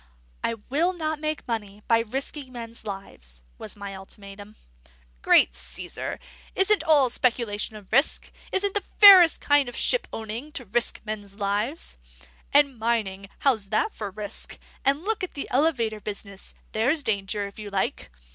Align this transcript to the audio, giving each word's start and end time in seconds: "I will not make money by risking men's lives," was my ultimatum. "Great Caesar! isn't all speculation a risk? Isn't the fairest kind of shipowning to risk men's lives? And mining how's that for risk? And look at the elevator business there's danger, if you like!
"I 0.43 0.55
will 0.55 0.93
not 0.93 1.19
make 1.19 1.47
money 1.47 1.83
by 1.87 1.99
risking 1.99 2.51
men's 2.51 2.85
lives," 2.85 3.43
was 3.59 3.75
my 3.75 3.95
ultimatum. 3.95 4.55
"Great 5.21 5.53
Caesar! 5.55 6.19
isn't 6.55 6.83
all 6.85 7.11
speculation 7.11 7.75
a 7.75 7.83
risk? 7.83 8.31
Isn't 8.51 8.73
the 8.73 8.81
fairest 8.97 9.41
kind 9.41 9.69
of 9.69 9.75
shipowning 9.75 10.53
to 10.53 10.65
risk 10.65 11.01
men's 11.05 11.35
lives? 11.35 11.99
And 12.51 12.79
mining 12.79 13.29
how's 13.41 13.69
that 13.69 13.93
for 13.93 14.09
risk? 14.09 14.57
And 14.83 15.03
look 15.03 15.23
at 15.23 15.35
the 15.35 15.47
elevator 15.51 15.99
business 15.99 16.55
there's 16.71 17.03
danger, 17.03 17.45
if 17.45 17.59
you 17.59 17.69
like! 17.69 18.09